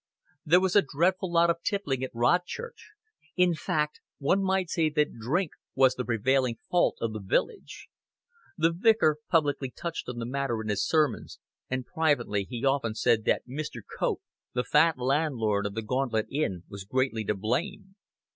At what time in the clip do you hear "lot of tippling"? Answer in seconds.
1.31-2.03